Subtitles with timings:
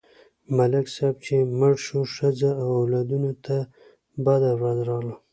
[0.57, 3.57] ملک صاحب چې مړ شو، ښځه او اولادونه ته
[4.25, 5.15] بده ورځ راغله.